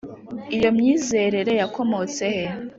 iyo 0.55 0.69
myizerere 0.77 1.51
yakomotse 1.61 2.23
he? 2.35 2.45